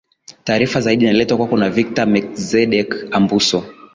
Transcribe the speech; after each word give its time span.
ita 0.33 0.37
taarifa 0.43 0.81
zaidi 0.81 1.03
inaletwa 1.05 1.37
kwako 1.37 1.57
na 1.57 1.69
victor 1.69 2.07
mackzedek 2.07 3.07
ambuso 3.11 3.63